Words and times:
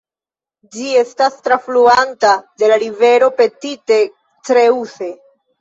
Ĝi 0.77 0.87
estas 1.01 1.35
trafluata 1.49 2.33
de 2.63 2.71
la 2.73 2.81
rivero 2.85 3.31
Petite 3.43 4.01
Creuse. 4.51 5.13